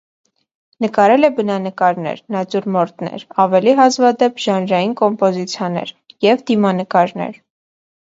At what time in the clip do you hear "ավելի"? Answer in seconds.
3.45-3.77